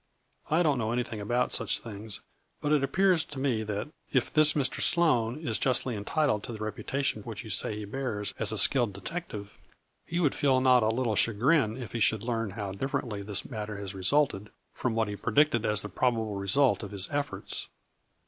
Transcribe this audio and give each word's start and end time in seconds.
I 0.49 0.63
don't 0.63 0.79
know 0.79 0.91
anything 0.91 1.21
about 1.21 1.51
such 1.51 1.77
things, 1.77 2.21
but 2.59 2.71
it 2.71 2.83
appears 2.83 3.23
to 3.25 3.37
me 3.37 3.61
that, 3.61 3.89
if 4.11 4.33
this 4.33 4.53
Mr. 4.53 4.81
Sloane 4.81 5.37
is 5.47 5.59
justly 5.59 5.95
entitled 5.95 6.43
to 6.45 6.51
the 6.51 6.57
reputation 6.57 7.21
which 7.21 7.43
you 7.43 7.51
say 7.51 7.75
he 7.75 7.85
bears 7.85 8.33
as 8.39 8.51
a 8.51 8.57
skilled 8.57 8.93
detective, 8.93 9.59
he 10.03 10.19
would 10.19 10.33
feel 10.33 10.59
not 10.59 10.81
a 10.81 10.87
little 10.89 11.15
cha 11.15 11.33
grin 11.33 11.77
if 11.77 11.91
he 11.91 11.99
should 11.99 12.23
learn 12.23 12.49
how 12.57 12.71
differently 12.71 13.21
this 13.21 13.45
matter 13.45 13.77
has 13.77 13.93
resulted 13.93 14.49
from 14.73 14.95
what 14.95 15.07
he 15.07 15.15
predicted 15.15 15.67
as 15.67 15.81
the 15.81 15.87
probable 15.89 16.33
result 16.33 16.81
of 16.81 16.89
his 16.89 17.07
efforts. 17.11 17.67